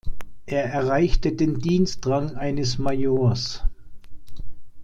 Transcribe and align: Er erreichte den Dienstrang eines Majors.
Er 0.47 0.63
erreichte 0.63 1.31
den 1.31 1.59
Dienstrang 1.59 2.35
eines 2.35 2.79
Majors. 2.79 3.61